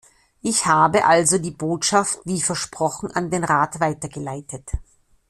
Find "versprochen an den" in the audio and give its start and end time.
2.41-3.43